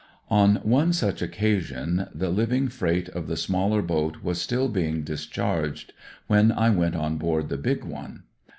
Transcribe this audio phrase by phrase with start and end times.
[0.31, 5.93] On one such occasion the livirg freight of the smaller boat was still being discharged
[6.25, 8.23] when I went on board the big one.